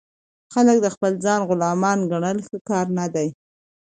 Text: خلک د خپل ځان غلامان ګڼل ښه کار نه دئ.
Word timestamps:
خلک 0.53 0.77
د 0.81 0.87
خپل 0.95 1.11
ځان 1.25 1.39
غلامان 1.49 1.99
ګڼل 2.11 2.37
ښه 2.47 2.57
کار 2.69 2.85
نه 2.97 3.05
دئ. 3.15 3.29